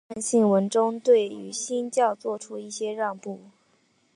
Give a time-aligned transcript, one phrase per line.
[0.09, 3.39] 他在认信文中对于新教做出一些让步。